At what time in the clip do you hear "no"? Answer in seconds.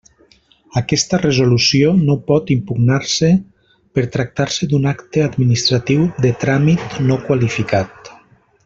2.07-2.15, 7.11-7.21